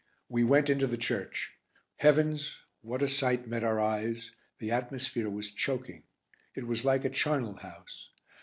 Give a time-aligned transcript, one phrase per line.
[0.29, 1.51] We went into the church.
[1.97, 2.57] Heavens!
[2.81, 6.05] what a sight met our eyes; the atmosphere was choking.
[6.55, 8.09] It was like a charnel house.